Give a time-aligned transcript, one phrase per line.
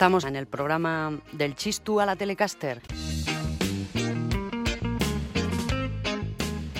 [0.00, 2.80] Estamos en el programa del Chistu a la Telecaster.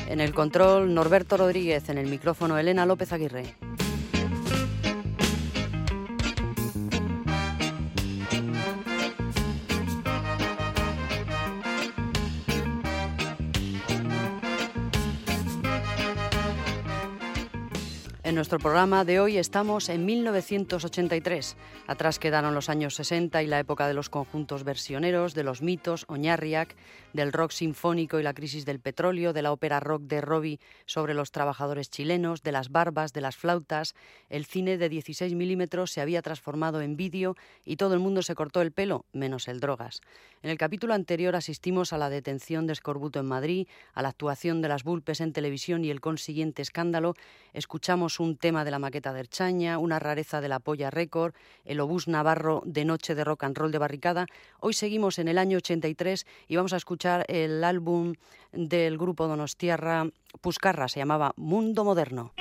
[0.09, 1.91] En el control, Norberto Rodríguez.
[1.91, 3.57] En el micrófono, Elena López Aguirre.
[18.51, 21.57] Nuestro programa de hoy estamos en 1983.
[21.87, 26.05] Atrás quedaron los años 60 y la época de los conjuntos versioneros, de los mitos,
[26.09, 26.75] Oñarriac,
[27.13, 31.15] del rock sinfónico y la crisis del petróleo, de la ópera rock de Robbie sobre
[31.15, 33.95] los trabajadores chilenos, de las barbas, de las flautas.
[34.29, 38.35] El cine de 16 milímetros se había transformado en vídeo y todo el mundo se
[38.35, 40.01] cortó el pelo, menos el drogas.
[40.43, 44.61] En el capítulo anterior asistimos a la detención de Escorbuto en Madrid, a la actuación
[44.61, 47.15] de las Bulpes en televisión y el consiguiente escándalo.
[47.53, 51.79] Escuchamos un tema de la maqueta de Erchaña, una rareza de la Polla Récord, el
[51.79, 54.27] obús navarro de Noche de Rock and Roll de Barricada.
[54.59, 58.15] Hoy seguimos en el año 83 y vamos a escuchar el álbum
[58.53, 60.07] del grupo Donostiarra
[60.41, 62.33] Puscarra, se llamaba Mundo Moderno.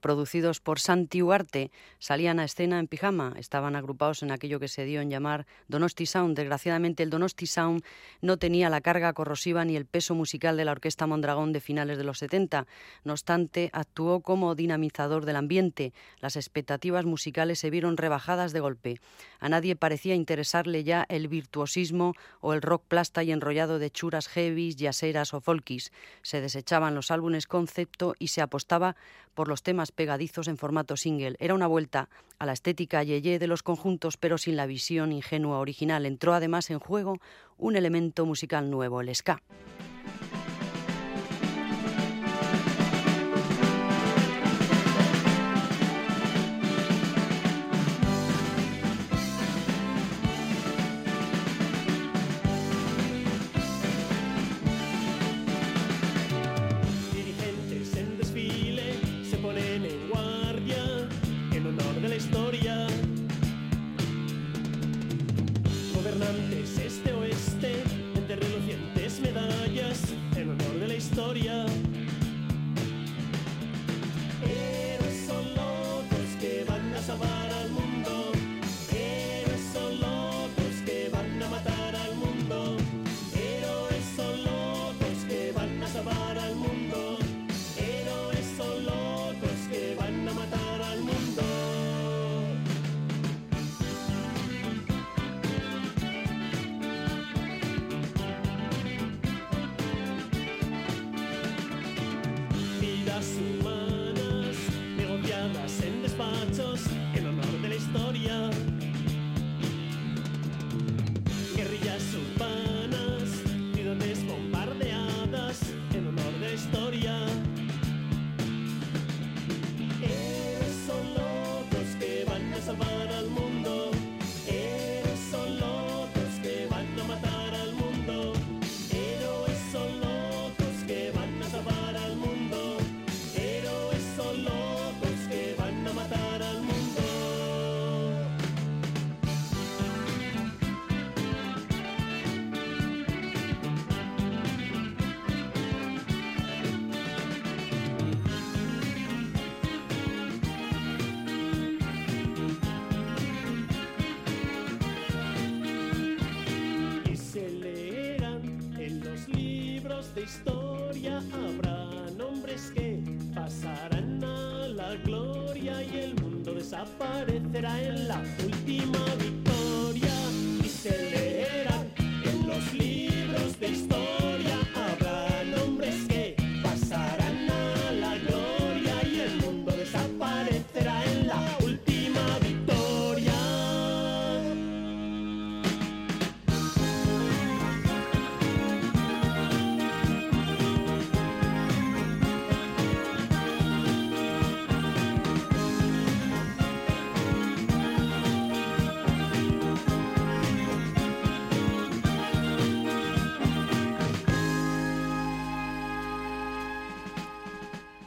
[0.00, 4.86] Producidos por Santi Ugarte, salían a escena en pijama, estaban agrupados en aquello que se
[4.86, 6.34] dio en llamar Donosti Sound.
[6.34, 7.84] Desgraciadamente, el Donosti Sound
[8.22, 11.98] no tenía la carga corrosiva ni el peso musical de la Orquesta Mondragón de finales
[11.98, 12.66] de los 70.
[13.04, 15.92] No obstante, actuó como dinamizador del ambiente.
[16.20, 18.98] Las expectativas musicales se vieron rebajadas de golpe.
[19.40, 24.26] A nadie parecía interesarle ya el virtuosismo o el rock plasta y enrollado de churas
[24.28, 25.92] heavies, yaseras o folkis.
[26.22, 28.96] Se desechaban los álbumes concepto y se apostaba
[29.34, 31.36] por los temas pegadizos en formato single.
[31.38, 32.08] Era una vuelta
[32.38, 36.06] a la estética yeye de los conjuntos, pero sin la visión ingenua original.
[36.06, 37.18] Entró además en juego
[37.58, 39.42] un elemento musical nuevo, el ska.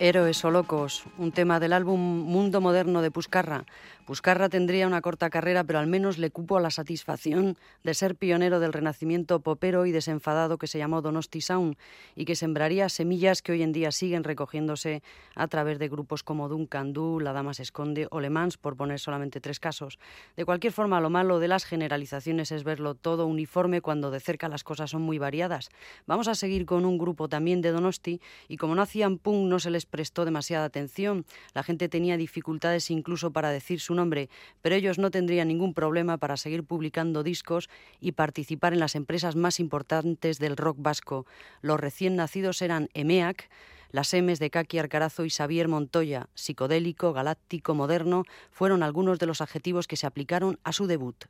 [0.04, 3.64] Héroes o locos, un tema del álbum Mundo Moderno de Puscarra.
[4.06, 8.18] Puscarra tendría una corta carrera, pero al menos le cupo a la satisfacción de ser
[8.18, 11.78] pionero del renacimiento popero y desenfadado que se llamó Donosti Sound
[12.18, 15.04] y que sembraría semillas que hoy en día siguen recogiéndose
[15.36, 18.76] a través de grupos como Duncan Du, La Dama se esconde o Le Mans, por
[18.76, 20.00] poner solamente tres casos.
[20.36, 24.50] De cualquier forma, lo malo de las generalizaciones es verlo todo uniforme cuando de cerca
[24.50, 25.70] las cosas son muy variadas.
[26.08, 28.20] Vamos a seguir con un grupo también de Donosti
[28.50, 31.24] y como no hacían punk no se les prestó demasiada atención.
[31.54, 34.28] La gente tenía dificultades incluso para decir su nombre,
[34.64, 37.70] pero ellos no tendrían ningún problema para seguir publicando discos
[38.02, 41.28] y participar en las empresas más importantes del rock vasco.
[41.62, 43.52] Los recién nacidos eran EMEAC,
[43.92, 49.42] las M's de Kaki Arcarazo y Xavier Montoya, psicodélico, galáctico, moderno, fueron algunos de los
[49.42, 51.26] adjetivos que se aplicaron a su debut.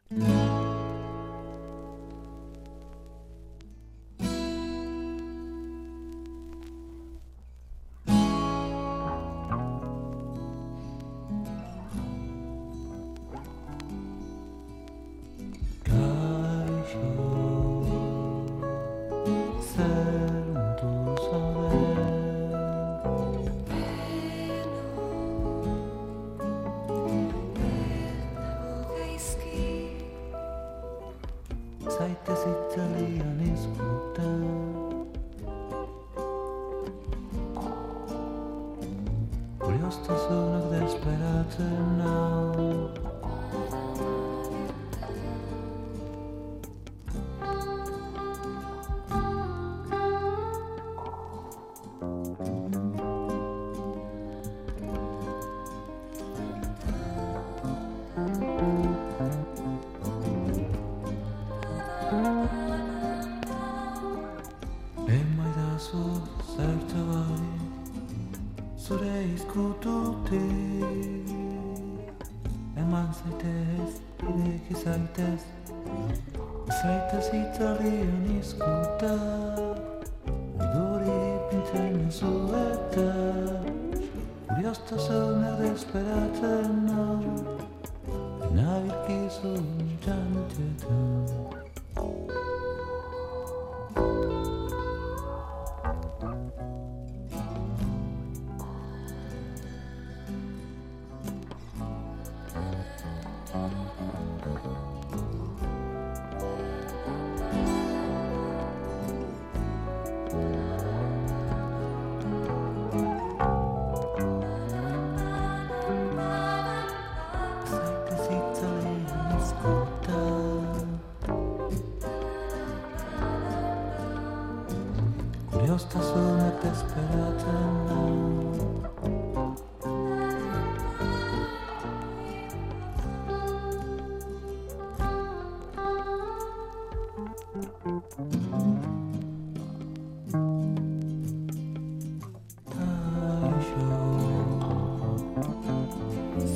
[39.98, 41.60] costa of desperate
[41.98, 42.43] now.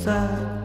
[0.04, 0.57] 在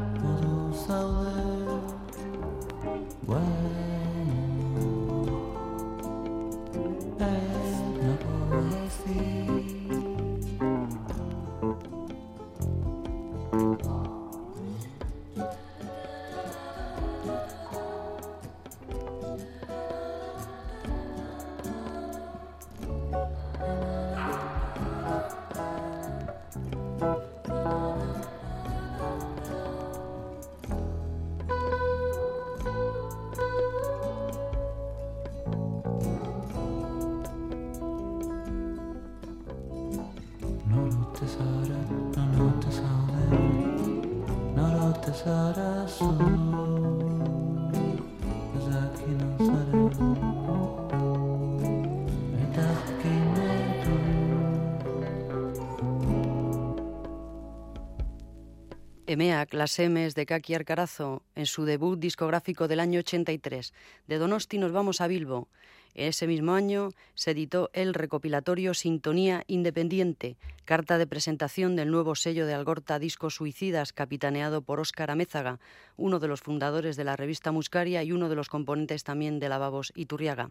[59.13, 63.72] EMEAC, las de Kaki Arcarazo, en su debut discográfico del año 83.
[64.08, 65.48] De Donosti nos vamos a Bilbo.
[65.93, 72.48] Ese mismo año se editó el recopilatorio Sintonía Independiente, carta de presentación del nuevo sello
[72.48, 75.60] de Algorta Discos Suicidas, capitaneado por Óscar Amézaga,
[75.96, 79.50] uno de los fundadores de la revista Muscaria y uno de los componentes también de
[79.50, 80.50] Lavabos Iturriaga.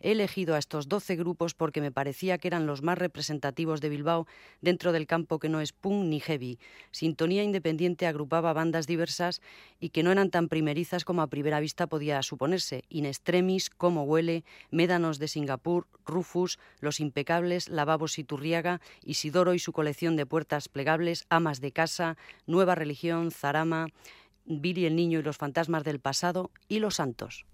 [0.00, 3.90] He elegido a estos 12 grupos porque me parecía que eran los más representativos de
[3.90, 4.26] Bilbao
[4.62, 6.58] dentro del campo que no es punk ni heavy.
[6.90, 9.42] Sintonía Independiente agrupaba bandas diversas
[9.78, 12.84] y que no eran tan primerizas como a primera vista podía suponerse.
[12.88, 19.72] In Extremis, Como Huele, Médanos de Singapur, Rufus, Los Impecables, Lavabos Iturriaga, Isidoro y su
[19.72, 22.16] colección de puertas plegables, Amas de Casa,
[22.46, 23.88] Nueva Religión, Zarama,
[24.46, 27.44] Viri el Niño y los Fantasmas del Pasado y Los Santos.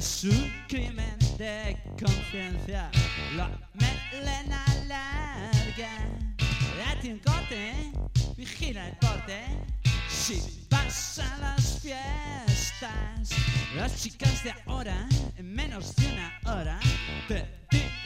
[0.00, 2.90] Es un crimen de conciencia
[3.36, 5.90] la melena larga.
[6.78, 7.92] Date un corte
[8.34, 9.42] vigila el porte
[10.08, 13.28] si vas las fiestas
[13.76, 16.80] las chicas de ahora en menos de una hora
[17.28, 17.46] te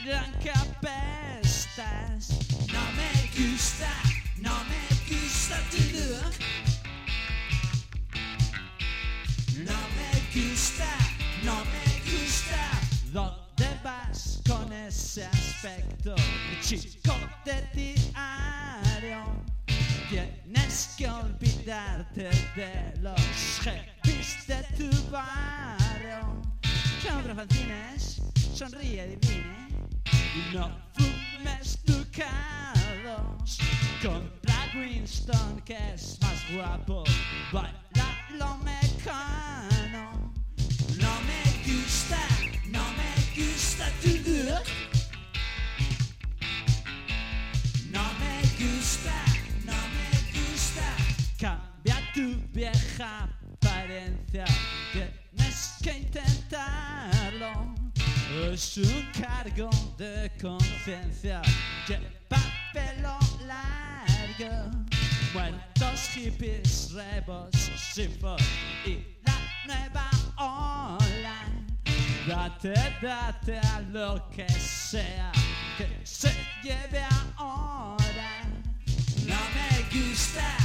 [0.03, 2.29] dirán que apestas.
[2.73, 3.89] No me gusta
[4.35, 4.94] no me gusta
[15.15, 16.15] con ese aspecto?
[16.15, 16.79] Mi
[17.45, 19.23] de diario.
[20.09, 23.21] Tienes que olvidarte de los
[23.61, 26.41] jefes de tu barrio.
[27.07, 28.21] Compra fanzines,
[28.53, 29.69] sonríe, adivine.
[30.35, 33.57] Y no fumes ducados.
[34.01, 37.03] Compra Winston, que es más guapo.
[37.51, 39.54] Baila lo mecano.
[58.55, 61.41] Es un cargo de conciencia.
[61.89, 62.39] Lleva
[62.71, 64.71] pelo largo.
[65.33, 67.49] Muertos hippies, rebos,
[67.93, 68.41] sinfos
[68.85, 71.43] y la nueva ola.
[72.25, 75.33] Date, date a lo que sea
[75.77, 76.31] que se
[76.63, 77.03] lleve
[77.35, 78.41] ahora.
[79.25, 80.64] No me gusta,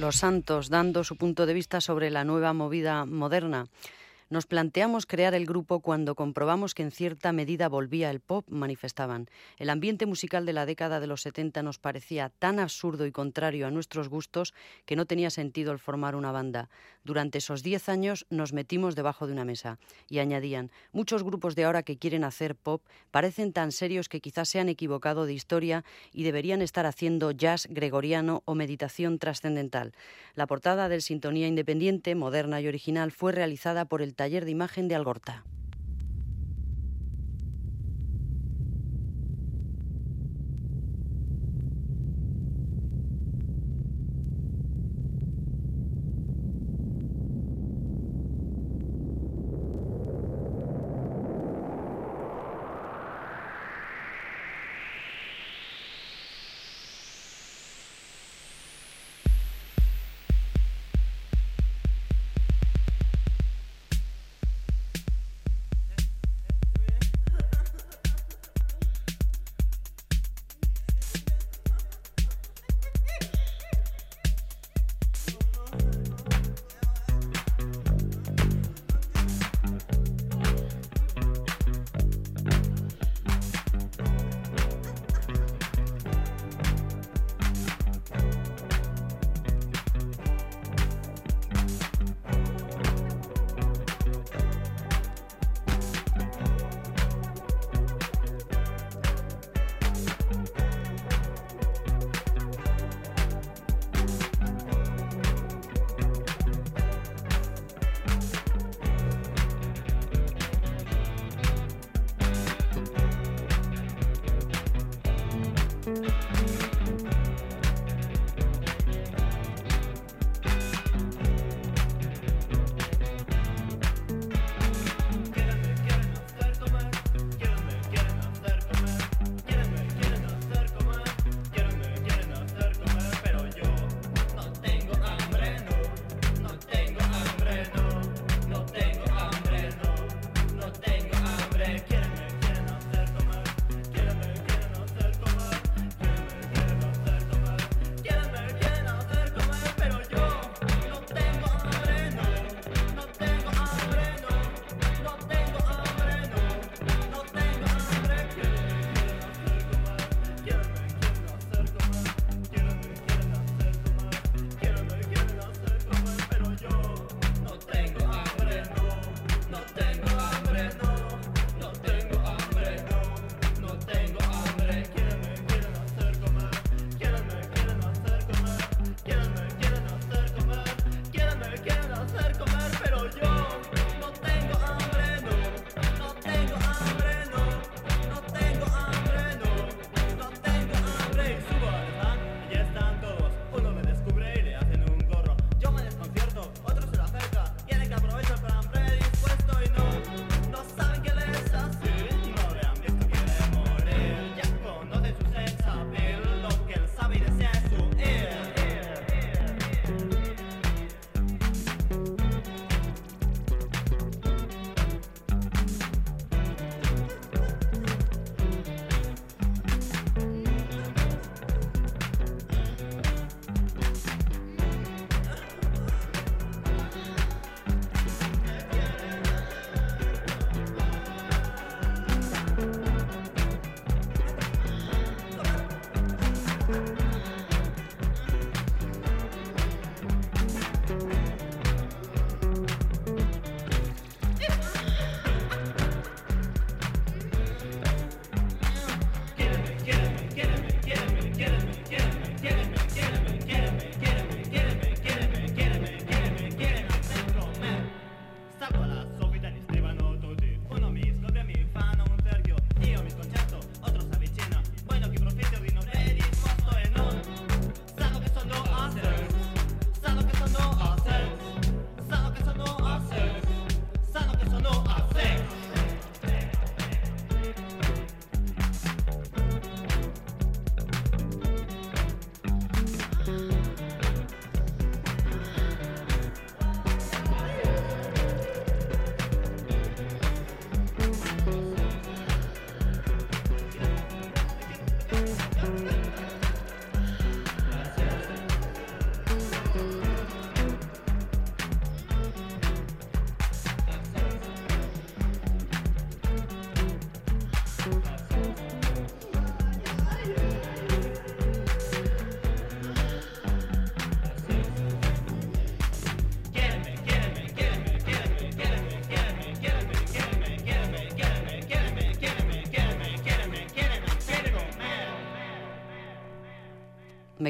[0.00, 3.66] Los Santos, dando su punto de vista sobre la nueva movida moderna.
[4.30, 9.28] Nos planteamos crear el grupo cuando comprobamos que en cierta medida volvía el pop, manifestaban.
[9.58, 13.66] El ambiente musical de la década de los 70 nos parecía tan absurdo y contrario
[13.66, 14.54] a nuestros gustos
[14.86, 16.68] que no tenía sentido el formar una banda.
[17.02, 19.80] Durante esos 10 años nos metimos debajo de una mesa.
[20.08, 24.48] Y añadían, muchos grupos de ahora que quieren hacer pop parecen tan serios que quizás
[24.48, 25.82] se han equivocado de historia
[26.12, 29.92] y deberían estar haciendo jazz gregoriano o meditación trascendental.
[30.36, 34.86] La portada del Sintonía Independiente, moderna y original, fue realizada por el taller de imagen
[34.86, 35.44] de Algorta.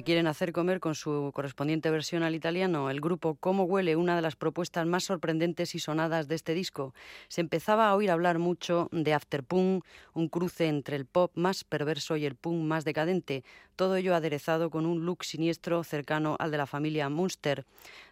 [0.00, 4.16] Me quieren hacer comer con su correspondiente versión al italiano, el grupo Cómo huele, una
[4.16, 6.94] de las propuestas más sorprendentes y sonadas de este disco.
[7.28, 9.84] Se empezaba a oír hablar mucho de afterpunk,
[10.14, 13.44] un cruce entre el pop más perverso y el punk más decadente,
[13.76, 17.66] todo ello aderezado con un look siniestro cercano al de la familia Munster.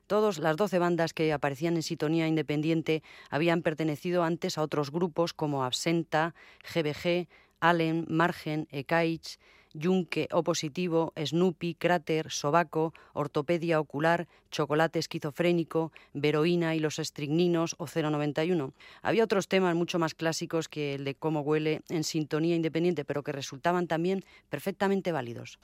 [0.07, 5.33] Todas las doce bandas que aparecían en sintonía independiente habían pertenecido antes a otros grupos
[5.33, 6.35] como Absenta,
[6.71, 7.29] GBG,
[7.61, 9.39] Allen, Margen, Ekaich,
[9.75, 18.73] Yunque, Opositivo, Snoopy, Cráter, Sobaco, Ortopedia Ocular, Chocolate Esquizofrénico, Veroína y los Estrigninos o 091.
[19.03, 23.23] Había otros temas mucho más clásicos que el de Cómo huele en sintonía independiente, pero
[23.23, 25.59] que resultaban también perfectamente válidos.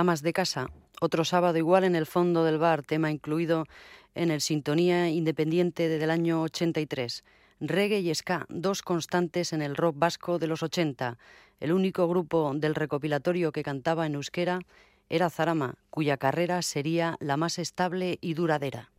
[0.00, 0.70] Amas de casa,
[1.02, 3.66] Otro sábado igual en el fondo del bar, tema incluido
[4.14, 7.22] en el Sintonía Independiente del año 83.
[7.60, 11.18] Reggae y ska, dos constantes en el rock vasco de los 80.
[11.60, 14.60] El único grupo del recopilatorio que cantaba en euskera
[15.10, 18.90] era Zarama, cuya carrera sería la más estable y duradera.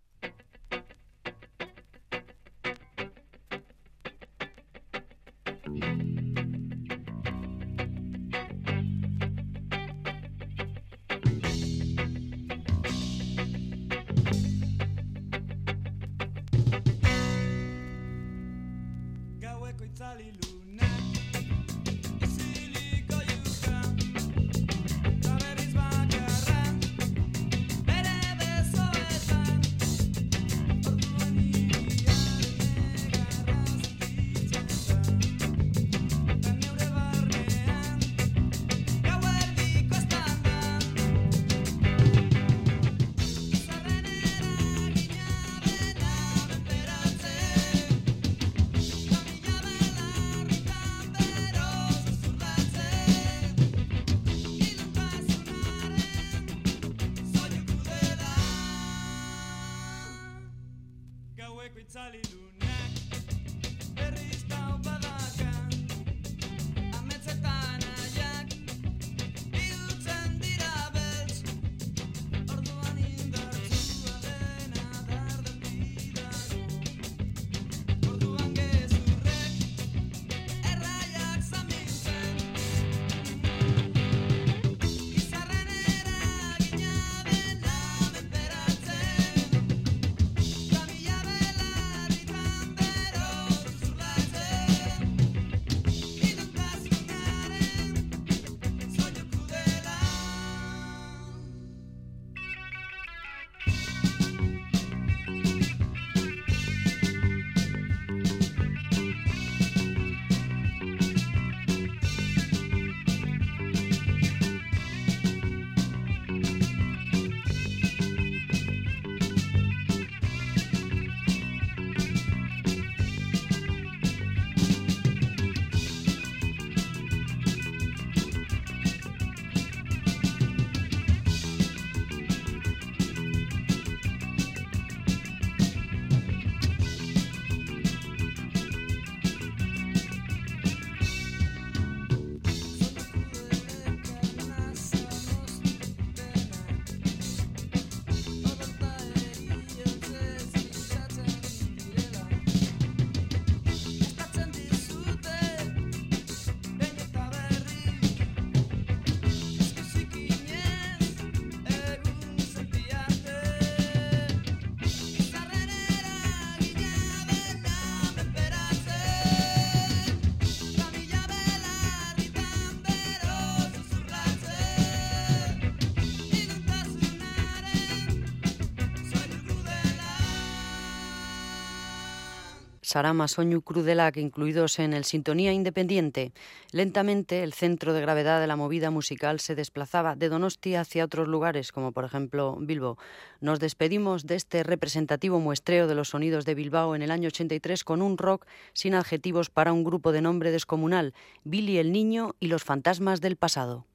[182.92, 186.34] Sarama, Soñu Crudelak incluidos en el Sintonía Independiente.
[186.74, 191.30] Lentamente el centro de gravedad de la movida musical se desplazaba de Donostia hacia otros
[191.30, 192.98] lugares, como por ejemplo Bilbo.
[193.40, 197.86] Nos despedimos de este representativo muestreo de los sonidos de Bilbao en el año 83
[197.86, 201.14] con un rock sin adjetivos para un grupo de nombre descomunal,
[201.46, 203.86] Billy el Niño y los fantasmas del pasado.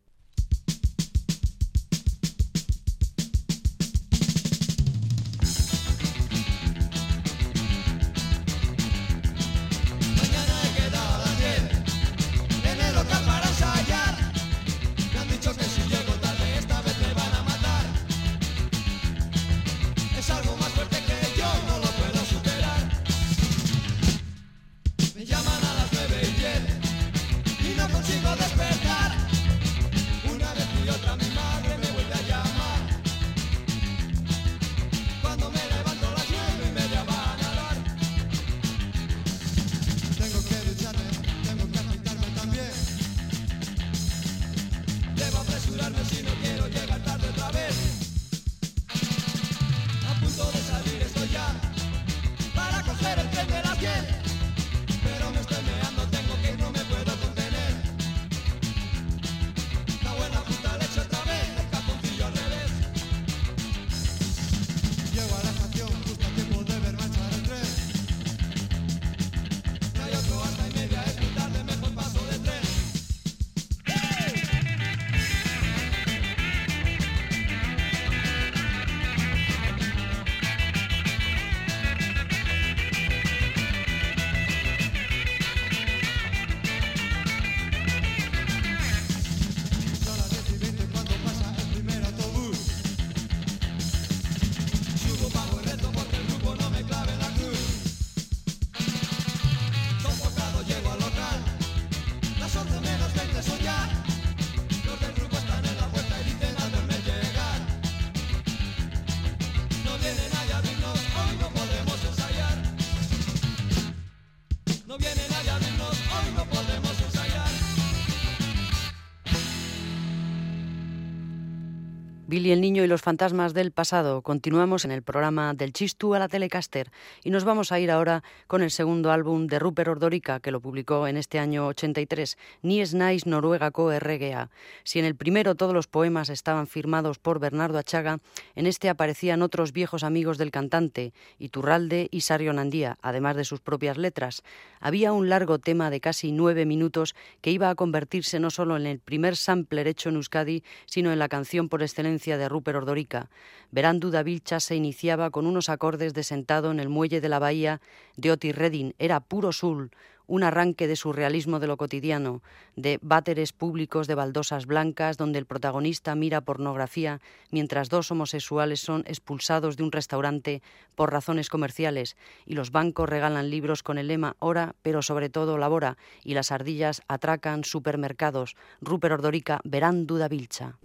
[122.46, 124.22] Billy el Niño y los fantasmas del pasado.
[124.22, 126.92] Continuamos en el programa del Chistu a la Telecaster
[127.24, 130.60] y nos vamos a ir ahora con el segundo álbum de Rupert Ordorica que lo
[130.60, 134.48] publicó en este año 83, Ni es nice Noruega Co RGA.
[134.84, 138.20] Si en el primero todos los poemas estaban firmados por Bernardo Achaga,
[138.54, 143.60] en este aparecían otros viejos amigos del cantante, Iturralde y Sario Nandía, además de sus
[143.60, 144.44] propias letras.
[144.78, 148.86] Había un largo tema de casi nueve minutos que iba a convertirse no solo en
[148.86, 153.28] el primer sampler hecho en Euskadi, sino en la canción por excelencia de Rupert Ordorica.
[153.70, 157.38] Verandu da Vilcha se iniciaba con unos acordes de sentado en el muelle de la
[157.38, 157.80] bahía
[158.16, 158.94] de Otis Redding.
[158.98, 159.90] Era puro sul,
[160.26, 162.42] un arranque de surrealismo de lo cotidiano,
[162.74, 167.20] de váteres públicos de baldosas blancas donde el protagonista mira pornografía
[167.50, 170.62] mientras dos homosexuales son expulsados de un restaurante
[170.94, 175.58] por razones comerciales y los bancos regalan libros con el lema Hora, pero sobre todo
[175.58, 178.56] labora y las ardillas atracan supermercados.
[178.80, 180.76] Rupert Ordorica, Verandu da Vilcha.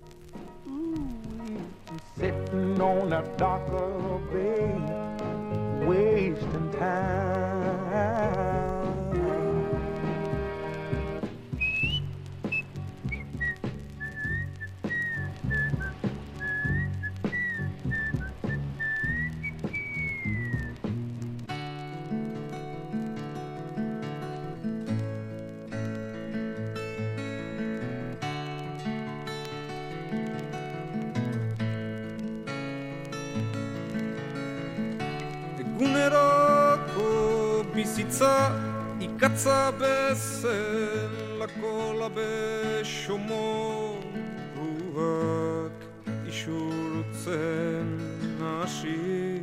[2.22, 4.76] Sitting on a darker bay,
[5.88, 8.41] wasting time.
[38.12, 38.50] קצה,
[39.00, 43.96] היא קצה בסן, לכל הבשומו,
[44.56, 47.98] הוא רק אישור צן
[48.40, 49.40] נשי,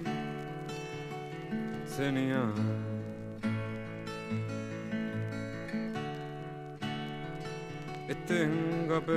[1.84, 2.44] צניה.
[8.10, 8.50] אתן
[8.88, 9.12] גבי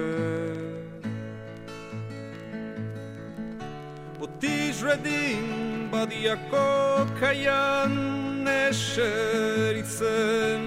[4.22, 8.31] Otis Redding, Badia Cocayan.
[8.48, 9.94] eseritzen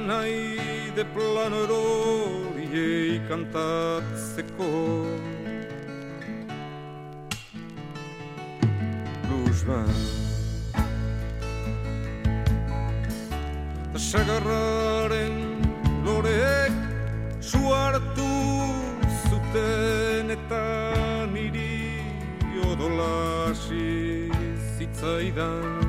[0.06, 1.84] nahi de planoro
[2.56, 4.70] iei kantatzeko.
[9.28, 9.98] Luz bat.
[14.10, 15.36] Sagarraren
[16.06, 16.74] lorek
[17.40, 18.32] suartu
[19.28, 20.66] zuten eta
[21.32, 21.74] niri
[22.70, 23.90] odolasi
[24.76, 25.83] zitzaidan.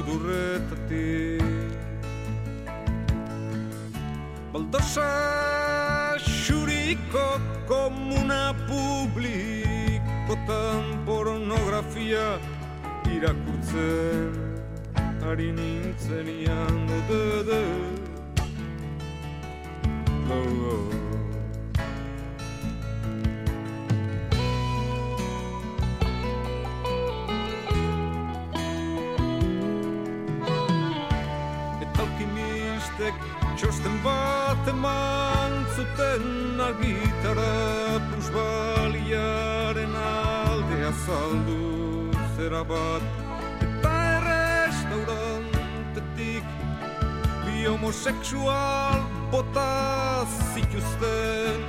[0.00, 1.44] Sudurretatik
[4.48, 5.12] Baldosa
[6.24, 7.36] xuriko
[7.68, 9.84] komuna publikotan
[11.04, 12.40] pornografia
[13.12, 14.32] irakurtzen
[15.28, 17.60] ari nintzen ian dode
[20.32, 20.99] oh, oh.
[36.80, 43.02] Zuten argitara plusbaliaren alde azaldu zera bat.
[43.60, 46.44] Eta errestaurantetik
[47.44, 49.00] bi homosexual
[49.30, 51.60] bota zituzten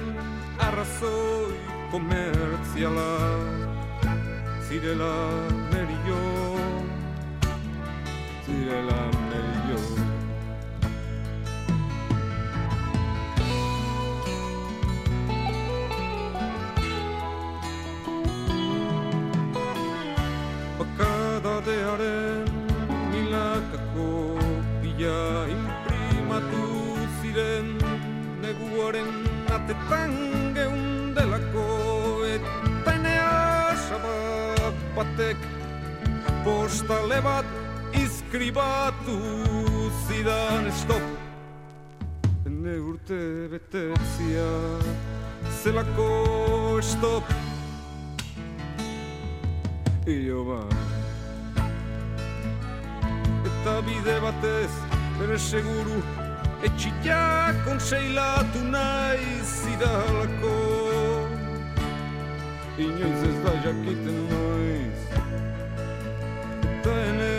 [0.60, 1.56] arrazoi
[1.92, 3.12] komertziala
[4.68, 5.16] zirela
[5.72, 6.22] merio
[8.46, 9.21] zirela merio
[29.62, 35.38] bate pange undelako etenea sabat batek
[36.44, 37.46] postale bat
[37.94, 39.18] izkribatu
[40.08, 41.06] zidan stop.
[42.46, 44.50] Ene urte betetzia
[45.62, 47.24] zelako stop.
[50.08, 50.64] Io va.
[53.46, 54.72] Eta bide batez,
[55.20, 56.02] bere seguru,
[56.62, 60.58] Etxilla konseilatu nahi zidalako
[62.78, 65.02] Inoiz ez da jakiten noiz
[66.70, 67.34] Eta ene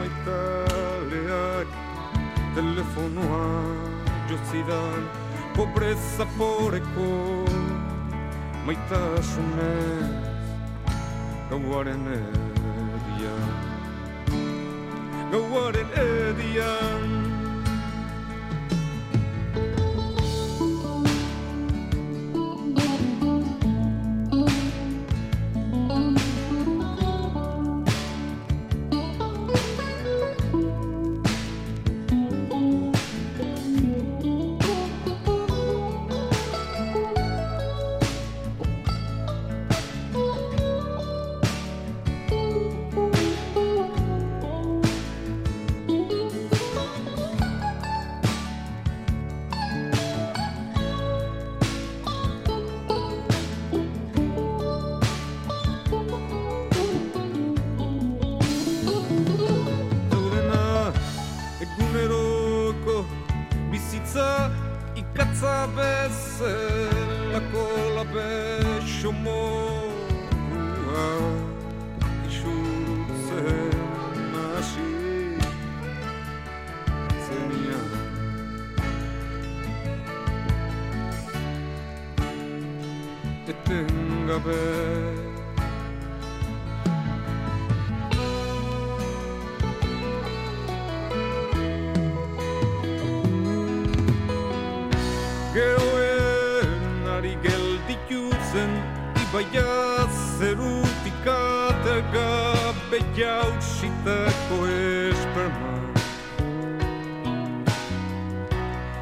[0.00, 1.78] maitaleak
[2.58, 3.46] Telefonoa
[4.32, 5.08] jozidan
[5.54, 7.10] Pobreza poreko
[8.66, 10.34] Maitasunez
[11.50, 13.54] Gauaren edian.
[15.30, 17.13] Gauaren edian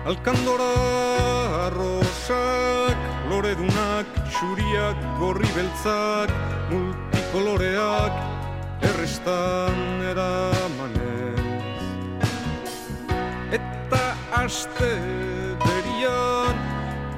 [0.02, 0.74] Alkandora
[1.70, 2.98] arrosak
[3.30, 6.32] Loredunak, xuriak, gorri beltzak
[6.72, 8.16] Multikoloreak
[8.82, 11.38] errestan eramanez.
[13.54, 14.02] Eta
[14.42, 14.90] aste
[15.62, 16.58] berian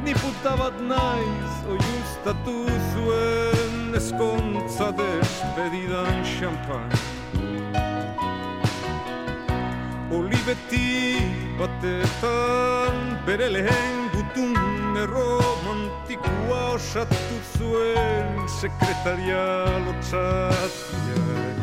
[0.04, 6.20] Ni puta bat naiz Oiustatu zuen Eskontza despedidan
[10.14, 11.18] Olibeti
[11.58, 12.96] batetan
[13.26, 14.54] Bere lehen gutun
[15.02, 19.44] erromantikoa osatu zuen Sekretaria
[19.86, 21.58] lotzatiak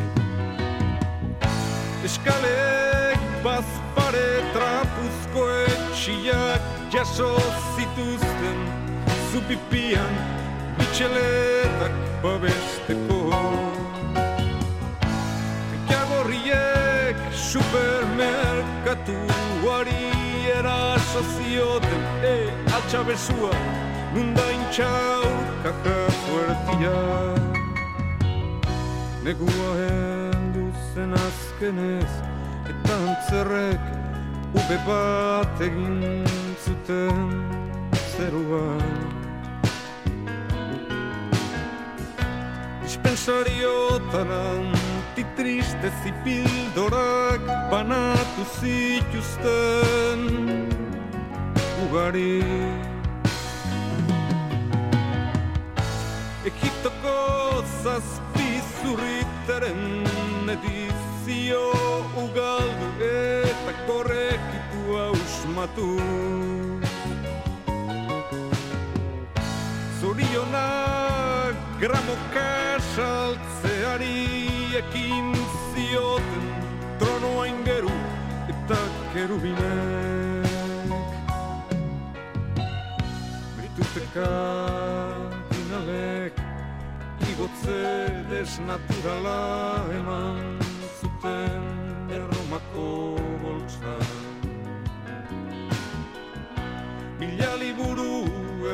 [2.08, 7.32] Eskalek bazpare trapuzko etxiak jaso
[7.76, 8.60] zituzten
[9.30, 10.18] Zupipian
[10.78, 11.94] bitxeletak
[12.26, 13.22] babesteko
[17.52, 20.00] supermerkatuari
[20.56, 23.52] eraso zioten E, altxabezua,
[24.14, 25.28] nundain txau,
[25.64, 27.00] kaka fuertia.
[29.22, 32.12] Negua heldu zen azkenez
[32.72, 33.82] Eta antzerrek
[34.56, 36.24] ube bat egin
[36.64, 37.18] zuten
[38.16, 38.80] zeruan.
[42.86, 44.30] Dispensariotan
[45.12, 50.20] antitriste zipildorak banatu zituzten
[51.84, 52.40] ugari
[56.48, 57.16] Egiptoko
[57.84, 58.48] zazpi
[58.80, 61.66] zurritaren edizio
[62.16, 65.90] ugaldu eta korrekitu ausmatu.
[70.00, 74.41] Zorionak gramoka saltzeari
[74.78, 75.34] ekin
[75.74, 76.46] zioten
[76.98, 77.92] tronoa ingeru
[78.48, 78.78] eta
[79.12, 80.46] kerubinek.
[83.56, 84.30] Brituteka
[85.50, 86.40] finalek
[87.28, 87.82] igotze
[88.30, 89.42] desnaturala
[89.98, 90.40] eman
[91.00, 91.64] zuten
[92.16, 92.88] erromako
[93.44, 93.96] boltsa.
[97.20, 98.24] Mila liburu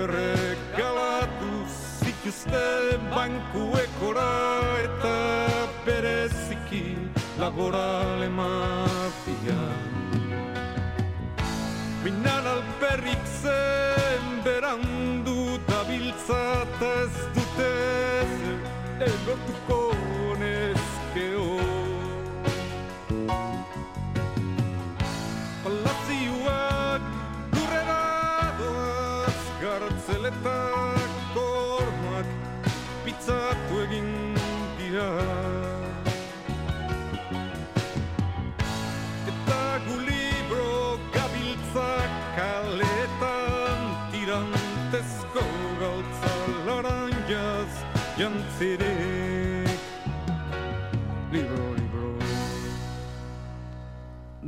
[0.02, 4.30] erregalatu zituzten bankuekora
[4.86, 5.37] eta
[5.88, 6.86] bereziki
[7.40, 9.62] laborale mafia.
[12.04, 15.38] Minan alperrik zen berandu
[15.70, 18.32] dabiltzata ez dutez
[19.08, 19.80] egotuko
[20.42, 21.50] nezkeo
[25.64, 27.04] Palazioak
[27.54, 28.02] gurrera
[28.60, 30.77] doaz gartzeletan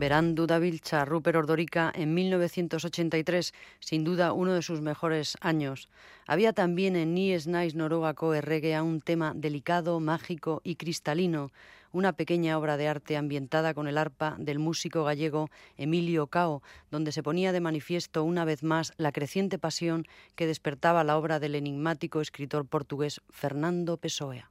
[0.01, 5.91] Berandu Davilcha, Rupert Ordorica, en 1983, sin duda uno de sus mejores años.
[6.27, 11.53] Había también en Nies Nais Noruegako Erregea un tema delicado, mágico y cristalino,
[11.93, 17.13] una pequeña obra de arte ambientada con el arpa del músico gallego Emilio Cao, donde
[17.13, 21.57] se ponía de manifiesto una vez más la creciente pasión que despertaba la obra del
[21.57, 24.51] enigmático escritor portugués Fernando Pessoa.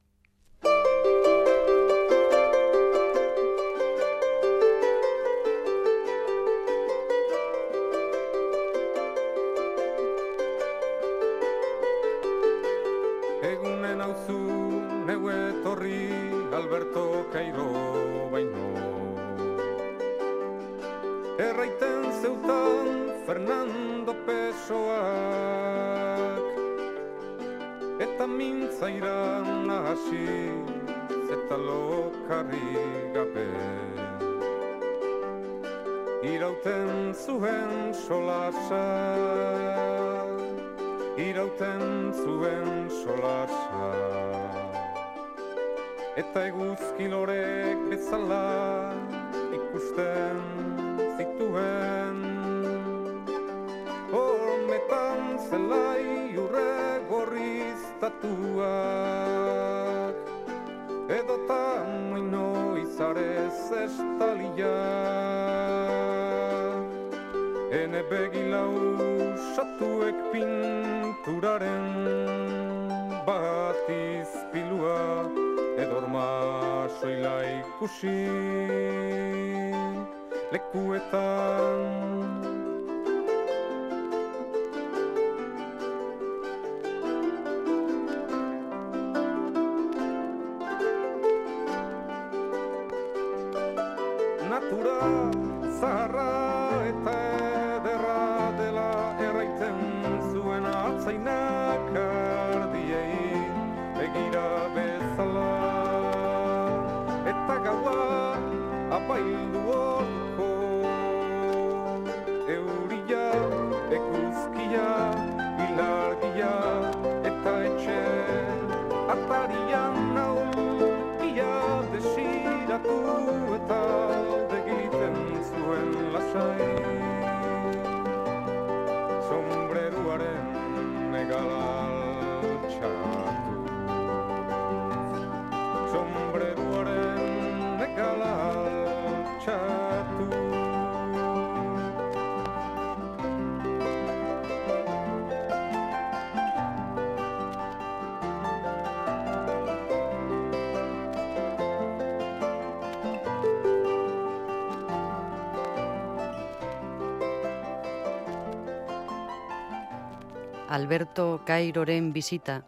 [160.70, 162.64] Alberto Cairoren visita.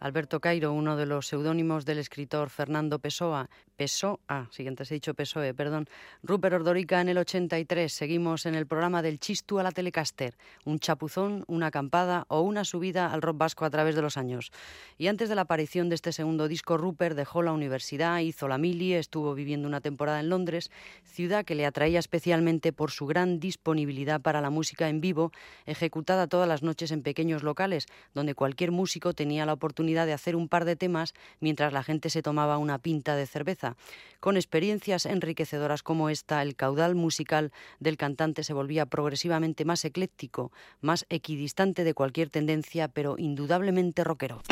[0.00, 3.50] Alberto Cairo, uno de los seudónimos del escritor Fernando Pessoa.
[3.82, 5.88] Pessoa, siguiente he dicho Pessoe, perdón.
[6.22, 7.92] Rupert Ordorica en el 83.
[7.92, 10.36] Seguimos en el programa del Chistu a la Telecaster.
[10.64, 14.52] Un chapuzón, una acampada o una subida al rock vasco a través de los años.
[14.98, 18.56] Y antes de la aparición de este segundo disco, Rupert dejó la universidad, hizo la
[18.56, 20.70] mili, estuvo viviendo una temporada en Londres,
[21.02, 25.32] ciudad que le atraía especialmente por su gran disponibilidad para la música en vivo,
[25.66, 30.36] ejecutada todas las noches en pequeños locales, donde cualquier músico tenía la oportunidad de hacer
[30.36, 33.71] un par de temas mientras la gente se tomaba una pinta de cerveza.
[34.20, 40.52] Con experiencias enriquecedoras como esta, el caudal musical del cantante se volvía progresivamente más ecléctico,
[40.80, 44.42] más equidistante de cualquier tendencia, pero indudablemente rockero.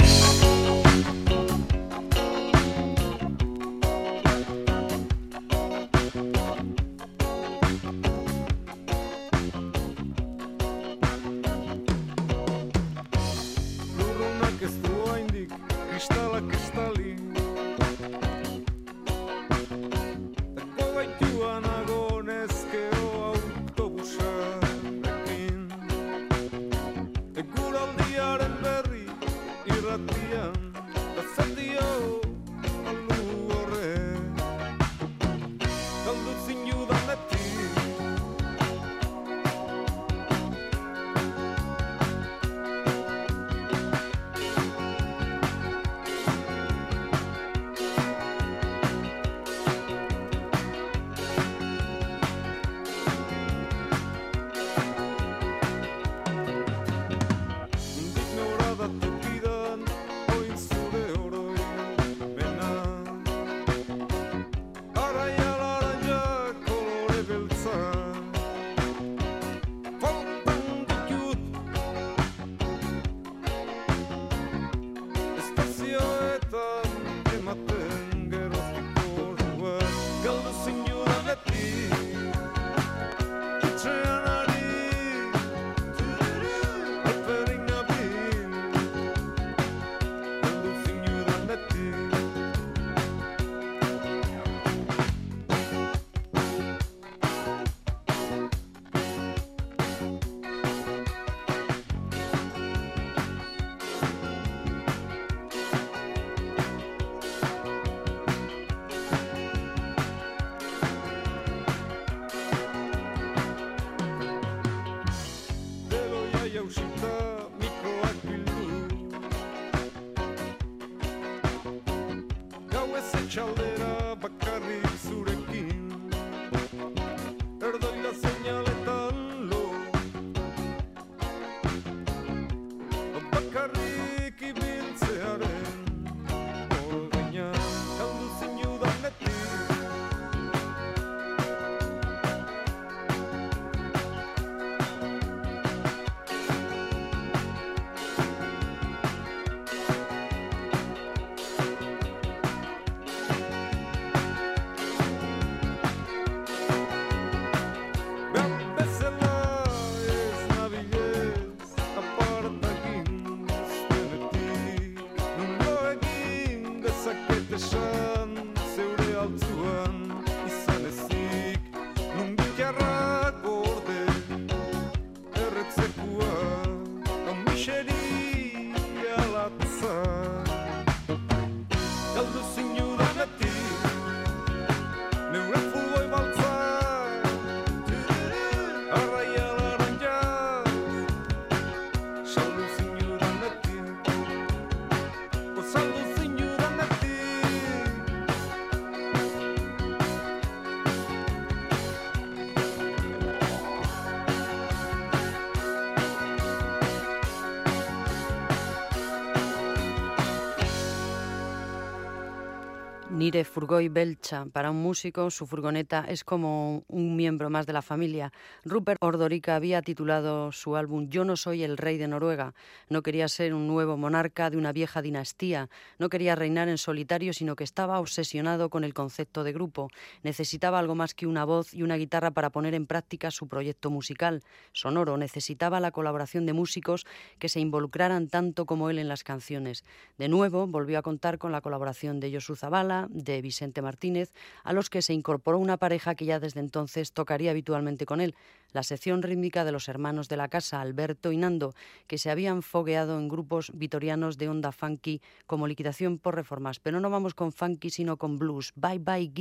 [213.30, 214.46] Nire Furgoy Belcha.
[214.46, 218.32] Para un músico, su furgoneta es como un miembro más de la familia.
[218.64, 222.54] Rupert Ordorica había titulado su álbum Yo no soy el rey de Noruega.
[222.88, 225.68] No quería ser un nuevo monarca de una vieja dinastía.
[226.00, 229.90] No quería reinar en solitario, sino que estaba obsesionado con el concepto de grupo.
[230.24, 233.90] Necesitaba algo más que una voz y una guitarra para poner en práctica su proyecto
[233.90, 234.42] musical.
[234.72, 237.06] Sonoro necesitaba la colaboración de músicos
[237.38, 239.84] que se involucraran tanto como él en las canciones.
[240.18, 244.32] De nuevo, volvió a contar con la colaboración de Josu Zabala, de Vicente Martínez,
[244.64, 248.34] a los que se incorporó una pareja que ya desde entonces tocaría habitualmente con él,
[248.72, 251.74] la sección rítmica de los hermanos de la casa, Alberto y Nando,
[252.06, 256.78] que se habían fogueado en grupos vitorianos de onda funky como liquidación por reformas.
[256.80, 258.72] Pero no vamos con funky, sino con blues.
[258.76, 259.32] Bye bye,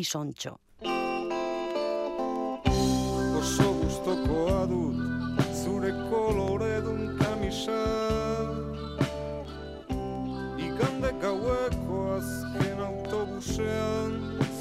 [7.20, 7.99] kamisa
[13.60, 14.12] autobusean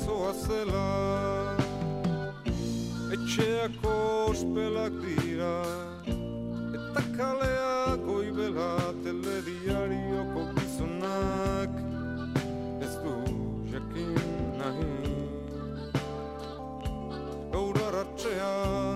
[0.05, 1.57] zoazela
[3.13, 3.95] Etxeako
[4.31, 5.57] ospelak dira
[6.75, 11.71] Eta kalea goibela telediarioko gizonak
[12.83, 13.17] Ez du
[13.73, 14.19] jakin
[14.59, 14.93] nahi
[17.53, 18.88] gaur arratxean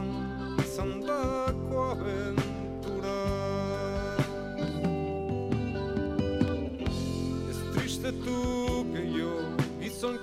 [10.02, 10.18] son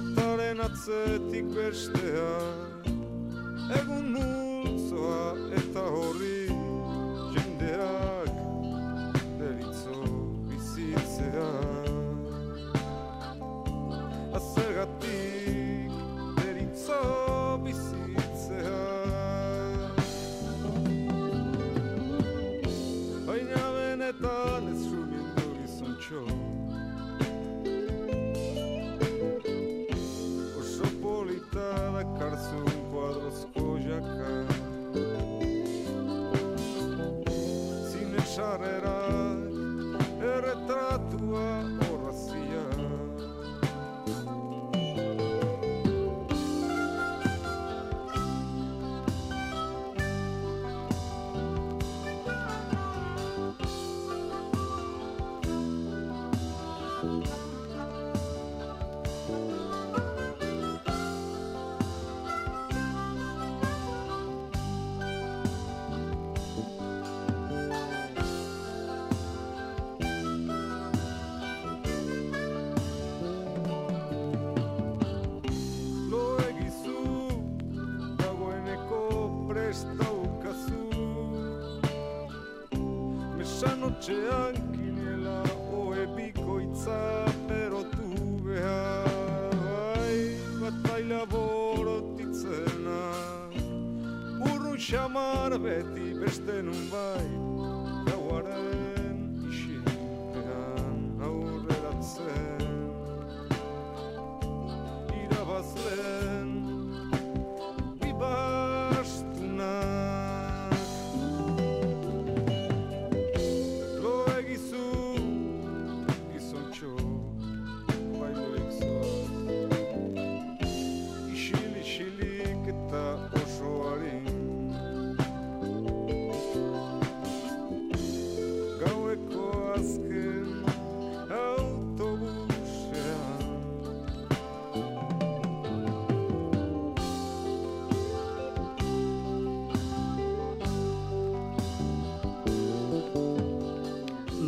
[0.00, 2.28] Bataren atzetik bestea
[3.76, 4.39] Egun multzoa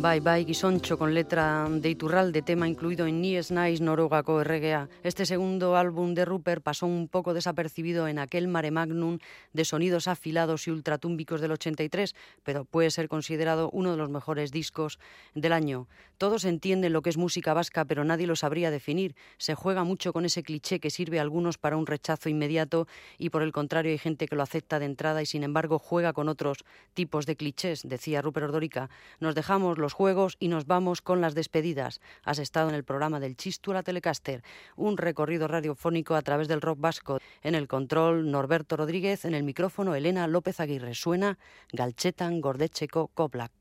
[0.03, 4.89] Bai, bai, Guisoncho con letra de Iturralde, tema incluido en Ni Nice Norogako erregea.
[5.01, 9.19] Este segundo álbum de Rupert pasó un poco desapercibido en aquel mare magnum
[9.53, 14.51] de sonidos afilados y ultratúmbicos del 83, pero puede ser considerado uno de los mejores
[14.51, 14.99] discos
[15.35, 15.87] del año.
[16.17, 19.15] Todos entienden lo que es música vasca, pero nadie lo sabría definir.
[19.37, 22.87] Se juega mucho con ese cliché que sirve a algunos para un rechazo inmediato
[23.17, 26.11] y por el contrario hay gente que lo acepta de entrada y sin embargo juega
[26.11, 28.89] con otros tipos de clichés, decía Rupert Ordórica.
[29.21, 32.01] Nos dejamos los juegos y nos vamos con las despedidas.
[32.23, 34.43] Has estado en el programa del Chistu la Telecaster,
[34.75, 37.19] un recorrido radiofónico a través del rock vasco.
[37.41, 40.95] En el control, Norberto Rodríguez, en el micrófono, Elena López Aguirre.
[40.95, 41.37] Suena
[41.71, 43.51] Galchetan Gordecheco Koplak.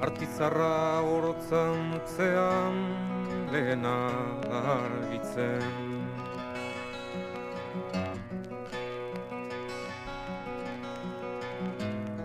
[0.00, 1.02] Artizarra
[3.52, 3.96] lehena
[4.50, 5.90] argitzen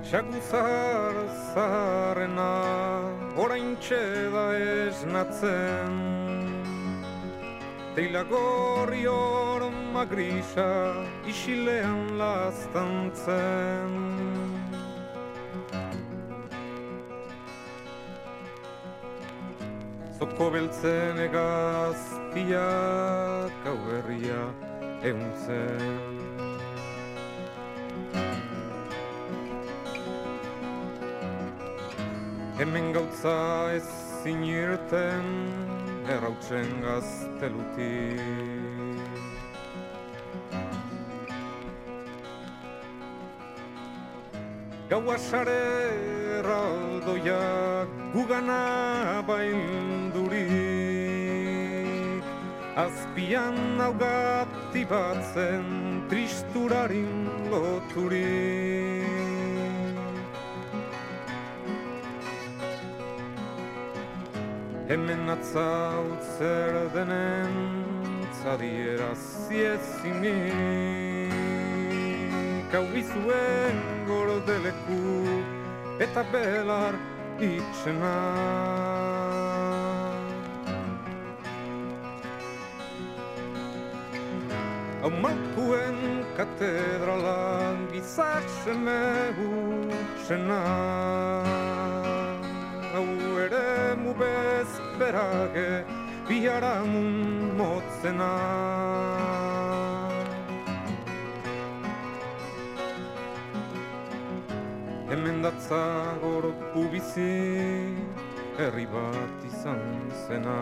[0.05, 1.15] Xaguzar
[1.53, 2.53] zaharrena
[3.35, 3.75] orain
[4.33, 5.95] da esnatzen.
[7.95, 10.93] Teila gorri orma grisa
[11.25, 13.89] isilean lastantzen
[20.15, 22.55] Zoko beltzen egaztiak
[23.65, 24.43] gau herria
[25.09, 26.15] euntzen
[32.55, 33.35] Hemen gautza
[33.75, 33.83] ez
[34.23, 35.27] zinirten
[36.07, 38.23] errautzen gaztelutik.
[44.87, 45.59] Gaua sare
[46.39, 48.63] erraldoiak gugana
[49.27, 50.04] baildurik
[52.75, 55.63] Azpian augati batzen
[56.09, 59.05] tristurarin loturik
[64.89, 67.55] Hemen atzaut zer denen
[68.43, 69.15] zadiera
[69.47, 70.35] ziezinik
[72.75, 73.79] Hau bizuen
[74.11, 74.99] gordeleku
[76.03, 76.99] eta belar
[77.39, 78.15] itxena
[85.05, 90.61] Hau malkuen katedrala gizaxeme utxena
[92.89, 93.05] Hau
[93.37, 95.85] ere mu bezperage
[96.25, 98.31] biharamun motzena
[105.11, 107.29] Hemen datza gorpu bizi
[108.57, 109.85] herri bat izan
[110.25, 110.57] zena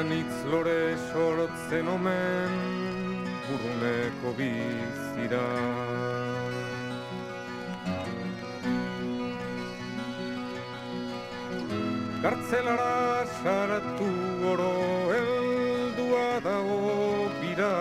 [0.00, 2.52] Anitz lore sortzen omen
[3.46, 5.42] buruneko bizira.
[12.22, 14.10] Gartzelara saratu
[14.54, 14.72] oro
[15.18, 16.80] heldua dago
[17.42, 17.76] bira.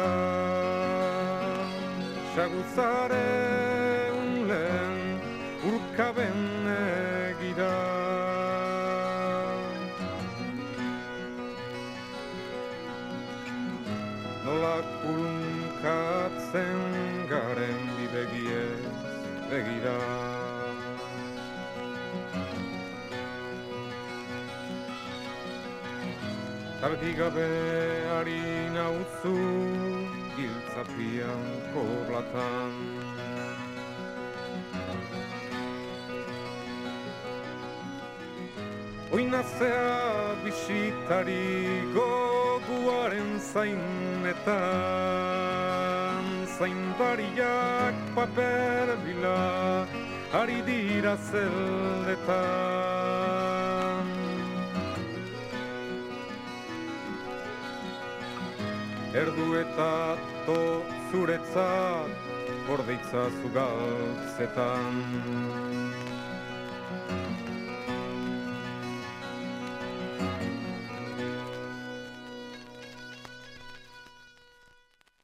[2.36, 3.69] Saguzaren
[19.50, 19.98] begira.
[26.80, 27.52] Tarki gabe
[28.18, 29.36] ari nautzu
[30.38, 31.44] Giltzapian
[31.74, 32.74] koblatan
[39.12, 45.39] Oinazea bisitari goguaren zainetan.
[46.60, 49.88] Zaindariak paper bila
[50.36, 52.36] ari dira zeldetan.
[59.16, 62.12] Erdu eta to zuretzat
[62.68, 65.00] gordeitza zugaltzetan